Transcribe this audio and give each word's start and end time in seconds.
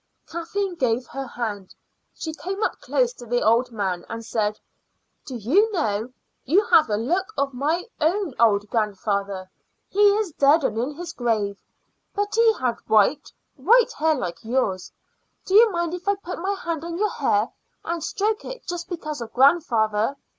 Kathleen 0.25 0.73
gave 0.73 1.05
her 1.05 1.27
hand. 1.27 1.75
She 2.15 2.33
came 2.33 2.63
up 2.63 2.79
close 2.79 3.13
to 3.13 3.27
the 3.27 3.43
old 3.43 3.71
man 3.71 4.03
and 4.09 4.25
said: 4.25 4.59
"Do 5.27 5.35
you 5.35 5.71
know, 5.71 6.11
you 6.43 6.65
have 6.71 6.89
a 6.89 6.97
look 6.97 7.31
of 7.37 7.53
my 7.53 7.85
own 7.99 8.33
old 8.39 8.67
grandfather. 8.71 9.47
He 9.89 9.99
is 10.17 10.31
dead 10.31 10.63
and 10.63 10.75
in 10.79 10.95
his 10.95 11.13
grave; 11.13 11.59
but 12.15 12.33
he 12.33 12.51
had 12.53 12.79
white, 12.87 13.31
white 13.55 13.91
hair 13.91 14.15
like 14.15 14.43
yours. 14.43 14.91
Do 15.45 15.53
you 15.53 15.69
mind 15.69 15.93
if 15.93 16.07
I 16.07 16.15
put 16.15 16.39
my 16.39 16.55
hand 16.55 16.83
on 16.83 16.97
your 16.97 17.11
hair 17.11 17.51
and 17.85 18.03
stroke 18.03 18.43
it 18.43 18.65
just 18.65 18.89
because 18.89 19.21
of 19.21 19.31
grandfather?" 19.33 20.17